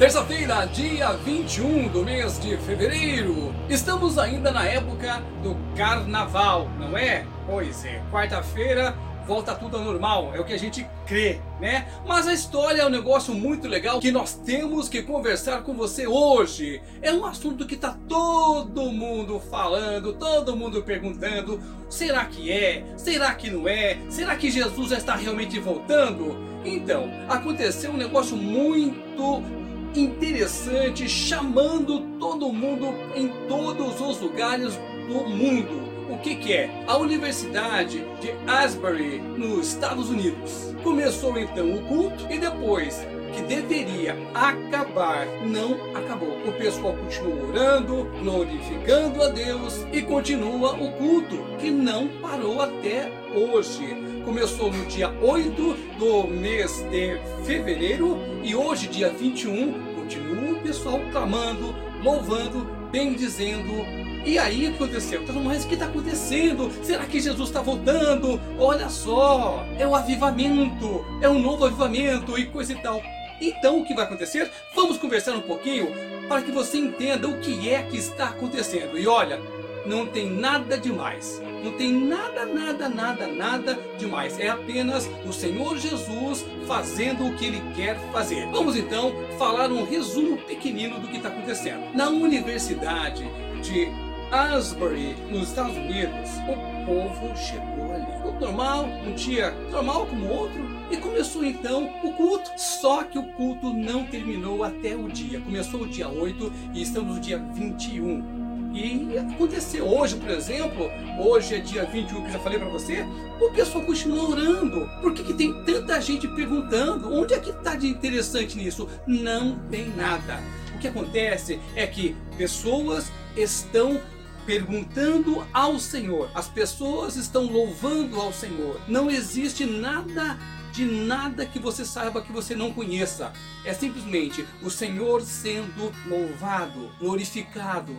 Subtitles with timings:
[0.00, 3.54] Terça-feira, dia 21 do mês de fevereiro.
[3.68, 7.26] Estamos ainda na época do carnaval, não é?
[7.46, 11.86] Pois é, quarta-feira volta tudo ao normal, é o que a gente crê, né?
[12.06, 16.06] Mas a história é um negócio muito legal que nós temos que conversar com você
[16.06, 16.80] hoje.
[17.02, 21.60] É um assunto que tá todo mundo falando, todo mundo perguntando:
[21.90, 22.86] será que é?
[22.96, 23.98] Será que não é?
[24.08, 26.48] Será que Jesus já está realmente voltando?
[26.64, 29.59] Então, aconteceu um negócio muito
[29.94, 35.89] interessante, chamando todo mundo em todos os lugares do mundo.
[36.10, 36.68] O que, que é?
[36.88, 40.74] A Universidade de Asbury, nos Estados Unidos.
[40.82, 46.36] Começou então o culto e depois que deveria acabar, não acabou.
[46.44, 53.12] O pessoal continua orando, glorificando a Deus e continua o culto, que não parou até
[53.32, 53.96] hoje.
[54.24, 61.00] Começou no dia 8 do mês de fevereiro e hoje, dia 21, continua o pessoal
[61.12, 61.72] clamando,
[62.02, 63.84] louvando, bendizendo
[64.24, 65.24] e aí o que aconteceu?
[65.24, 66.70] Todo mundo, o que está acontecendo?
[66.84, 68.38] Será que Jesus está voltando?
[68.58, 73.02] Olha só, é o avivamento, é um novo avivamento e coisa e tal.
[73.40, 74.50] Então o que vai acontecer?
[74.74, 75.88] Vamos conversar um pouquinho
[76.28, 78.98] para que você entenda o que é que está acontecendo.
[78.98, 79.40] E olha,
[79.86, 81.40] não tem nada demais.
[81.62, 84.38] Não tem nada, nada, nada, nada demais.
[84.38, 88.46] É apenas o Senhor Jesus fazendo o que Ele quer fazer.
[88.50, 91.94] Vamos então falar um resumo pequenino do que está acontecendo.
[91.94, 93.28] Na Universidade
[93.62, 93.88] de
[94.30, 98.10] Asbury, nos Estados Unidos, o povo chegou ali.
[98.24, 102.50] O normal, um dia normal como outro, e começou então o culto.
[102.56, 105.40] Só que o culto não terminou até o dia.
[105.40, 108.39] Começou o dia 8 e estamos no dia 21.
[108.72, 113.04] E aconteceu hoje, por exemplo, hoje é dia 21 que já falei para você,
[113.40, 114.88] o pessoal continua orando.
[115.00, 117.12] Por que, que tem tanta gente perguntando?
[117.12, 118.88] Onde é que está de interessante nisso?
[119.06, 120.40] Não tem nada.
[120.74, 124.00] O que acontece é que pessoas estão
[124.46, 126.30] perguntando ao Senhor.
[126.34, 128.80] As pessoas estão louvando ao Senhor.
[128.86, 130.38] Não existe nada
[130.72, 133.32] de nada que você saiba que você não conheça.
[133.64, 137.94] É simplesmente o Senhor sendo louvado, glorificado.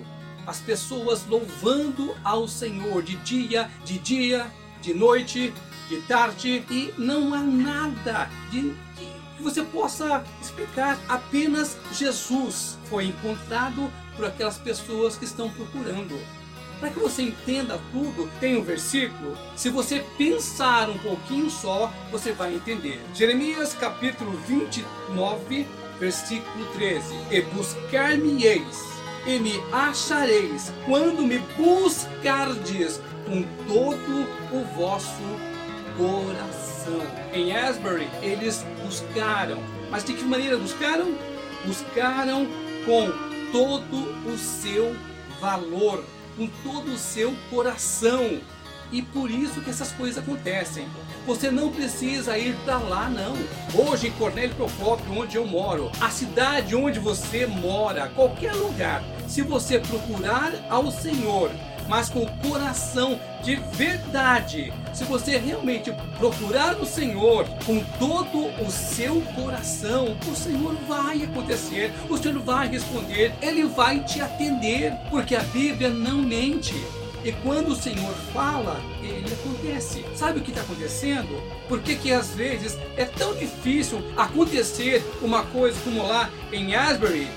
[0.46, 5.54] As pessoas louvando ao Senhor de dia, de dia, de noite,
[5.88, 8.74] de tarde e não há nada de
[9.38, 11.00] que você possa explicar.
[11.10, 16.18] Apenas Jesus foi encontrado por aquelas pessoas que estão procurando.
[16.80, 19.38] Para que você entenda tudo, tem um versículo.
[19.56, 23.00] Se você pensar um pouquinho só, você vai entender.
[23.14, 25.68] Jeremias capítulo 29,
[26.00, 27.14] versículo 13.
[27.30, 28.80] E buscar-me-eis,
[29.26, 35.52] e me achareis, quando me buscardes com todo o vosso
[35.98, 37.02] coração.
[37.34, 39.60] Em Asbury, eles buscaram.
[39.90, 41.16] Mas de que maneira buscaram?
[41.66, 42.48] Buscaram
[42.86, 43.12] com
[43.52, 44.96] todo o seu
[45.40, 46.04] valor,
[46.38, 48.40] com todo o seu coração.
[48.92, 50.88] E por isso que essas coisas acontecem.
[51.26, 53.36] Você não precisa ir para lá não.
[53.74, 59.42] Hoje em Cornélio Procópio, onde eu moro, a cidade onde você mora, qualquer lugar, se
[59.42, 61.52] você procurar ao Senhor
[61.92, 64.72] mas com o coração de verdade.
[64.94, 71.92] Se você realmente procurar o Senhor com todo o seu coração, o Senhor vai acontecer,
[72.10, 76.76] o Senhor vai responder, Ele vai te atender, porque a Bíblia não mente.
[77.24, 80.04] E quando o Senhor fala, ele acontece.
[80.16, 81.42] Sabe o que está acontecendo?
[81.68, 87.28] Por que, que às vezes é tão difícil acontecer uma coisa como lá em Asbury?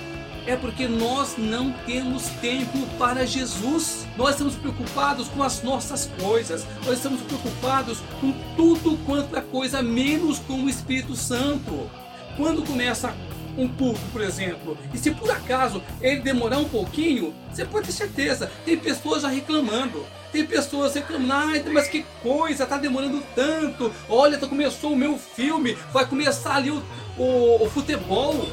[0.46, 4.06] é porque nós não temos tempo para Jesus.
[4.16, 9.82] Nós estamos preocupados com as nossas coisas, nós estamos preocupados com tudo quanto é coisa,
[9.82, 11.90] menos com o Espírito Santo.
[12.36, 13.14] Quando começa
[13.56, 17.92] um culto, por exemplo, e se por acaso ele demorar um pouquinho, você pode ter
[17.92, 20.04] certeza, tem pessoas já reclamando.
[20.32, 23.92] Tem pessoas reclamando, ah, mas que coisa, tá demorando tanto.
[24.08, 26.82] Olha, tá começou o meu filme, vai começar ali o,
[27.16, 28.44] o, o futebol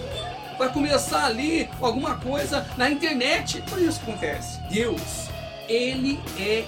[0.61, 3.63] vai começar ali alguma coisa na internet.
[3.67, 4.59] Por isso que acontece.
[4.69, 5.27] Deus,
[5.67, 6.65] ele é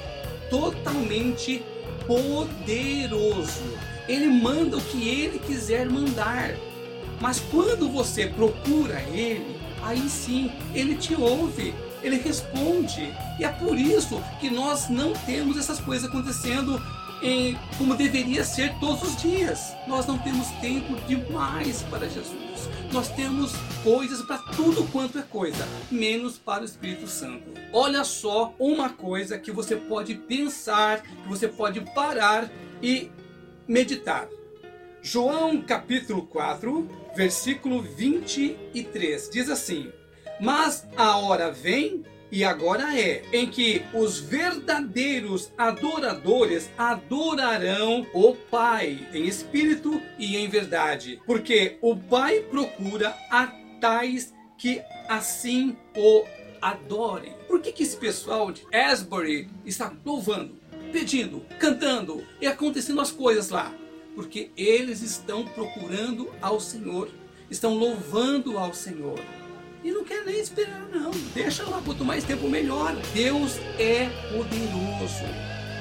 [0.50, 1.63] totalmente
[2.07, 3.62] poderoso.
[4.07, 6.56] Ele manda o que ele quiser mandar.
[7.19, 13.13] Mas quando você procura ele, aí sim ele te ouve, ele responde.
[13.39, 16.81] E é por isso que nós não temos essas coisas acontecendo
[17.24, 19.74] em, como deveria ser todos os dias.
[19.88, 22.69] Nós não temos tempo demais para Jesus.
[22.92, 27.44] Nós temos coisas para tudo quanto é coisa, menos para o Espírito Santo.
[27.71, 32.51] Olha só uma coisa que você pode pensar, que você pode parar
[32.81, 33.09] e
[33.68, 34.27] meditar.
[35.05, 39.91] João capítulo 4, versículo 23 diz assim:
[40.39, 49.05] Mas a hora vem e agora é, em que os verdadeiros adoradores adorarão o Pai
[49.13, 53.47] em espírito e em verdade, porque o Pai procura a
[53.81, 56.23] tais que assim o
[56.61, 57.35] adorem.
[57.45, 60.57] Por que, que esse pessoal de Asbury está louvando,
[60.94, 63.82] pedindo, cantando e acontecendo as coisas lá?
[64.15, 67.10] Porque eles estão procurando ao Senhor,
[67.50, 69.19] estão louvando ao Senhor.
[69.83, 71.12] E não quer nem esperar, não.
[71.33, 72.95] Deixa lá, quanto mais tempo melhor.
[73.13, 75.25] Deus é poderoso.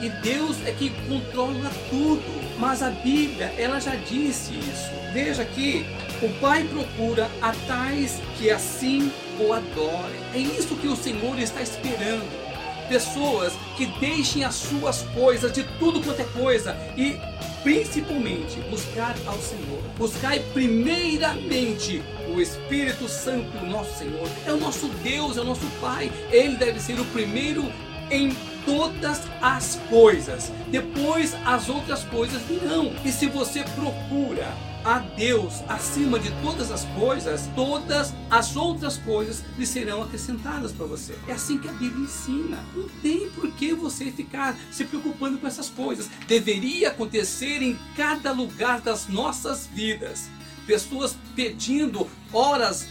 [0.02, 2.22] E Deus é que controla tudo.
[2.58, 4.90] Mas a Bíblia, ela já disse isso.
[5.12, 5.84] Veja que
[6.20, 10.20] o Pai procura a tais que assim o adorem.
[10.34, 12.42] É isso que o Senhor está esperando.
[12.88, 17.16] Pessoas que deixem as suas coisas, de tudo quanto é coisa, e
[17.62, 19.82] principalmente buscar ao Senhor.
[19.96, 22.02] Buscai primeiramente
[22.34, 24.28] o Espírito Santo, nosso Senhor.
[24.46, 26.10] É o nosso Deus, é o nosso Pai.
[26.30, 27.72] Ele deve ser o primeiro
[28.10, 30.52] em todas as coisas.
[30.68, 32.92] Depois as outras coisas virão.
[33.04, 34.52] E se você procura
[34.84, 40.86] a Deus acima de todas as coisas, todas as outras coisas lhe serão acrescentadas para
[40.86, 41.16] você.
[41.28, 42.58] É assim que a Bíblia ensina.
[42.74, 46.10] Não tem por que você ficar se preocupando com essas coisas.
[46.26, 50.28] Deveria acontecer em cada lugar das nossas vidas.
[50.66, 52.86] Pessoas pedindo horas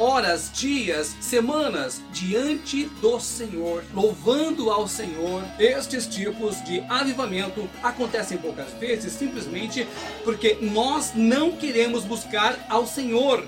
[0.00, 5.44] horas, dias, semanas diante do Senhor, louvando ao Senhor.
[5.58, 9.86] Estes tipos de avivamento acontecem poucas vezes simplesmente
[10.24, 13.44] porque nós não queremos buscar ao Senhor.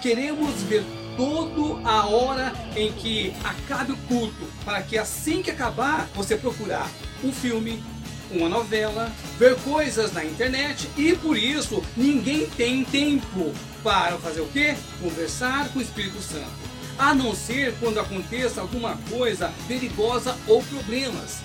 [0.00, 0.84] Queremos ver
[1.16, 6.88] toda a hora em que acabe o culto, para que assim que acabar, você procurar
[7.24, 7.82] um filme,
[8.30, 13.52] uma novela, ver coisas na internet e por isso ninguém tem tempo
[13.82, 14.74] para fazer o que?
[15.00, 16.66] Conversar com o Espírito Santo.
[16.98, 21.40] A não ser quando aconteça alguma coisa perigosa ou problemas.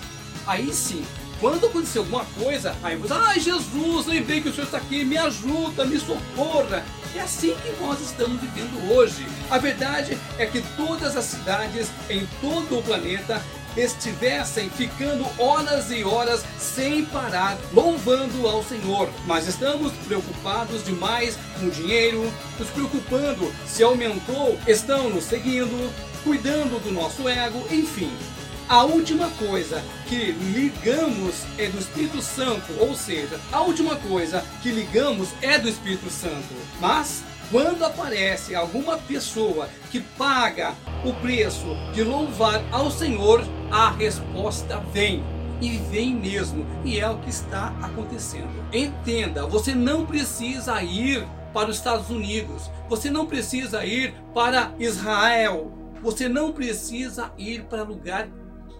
[0.46, 1.04] Aí sim,
[1.42, 5.18] quando acontecer alguma coisa, aí você, ai Jesus, lembrei que o Senhor está aqui, me
[5.18, 6.84] ajuda, me socorra.
[7.14, 9.26] É assim que nós estamos vivendo hoje.
[9.50, 13.42] A verdade é que todas as cidades em todo o planeta
[13.76, 19.08] estivessem ficando horas e horas sem parar, louvando ao Senhor.
[19.26, 25.92] Mas estamos preocupados demais com o dinheiro, nos preocupando se aumentou, estão nos seguindo,
[26.24, 28.12] cuidando do nosso ego, enfim.
[28.68, 34.70] A última coisa que ligamos é do Espírito Santo, ou seja, a última coisa que
[34.70, 36.54] ligamos é do Espírito Santo.
[36.80, 37.22] Mas
[37.52, 45.22] quando aparece alguma pessoa que paga o preço de louvar ao Senhor, a resposta vem.
[45.60, 48.48] E vem mesmo, e é o que está acontecendo.
[48.72, 55.70] Entenda, você não precisa ir para os Estados Unidos, você não precisa ir para Israel,
[56.02, 58.28] você não precisa ir para lugar,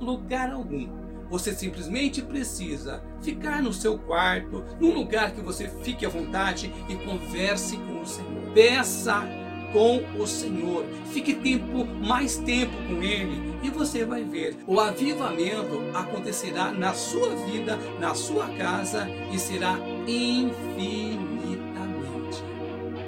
[0.01, 1.02] lugar algum.
[1.33, 6.95] Você simplesmente precisa ficar no seu quarto, num lugar que você fique à vontade e
[6.95, 8.53] converse com o Senhor.
[8.53, 9.27] Peça
[9.73, 10.85] com o Senhor.
[11.11, 14.59] Fique tempo, mais tempo com Ele e você vai ver.
[14.67, 21.32] O avivamento acontecerá na sua vida, na sua casa e será infinito.